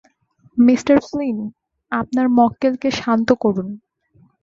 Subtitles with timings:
[0.57, 1.37] Mister Flynn,
[1.91, 3.67] আপনার মক্কেলকে শান্ত করুন।